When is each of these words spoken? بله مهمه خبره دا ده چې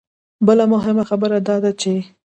بله 0.45 0.65
مهمه 0.73 1.03
خبره 1.09 1.37
دا 1.47 1.55
ده 1.63 1.71
چې 1.81 1.93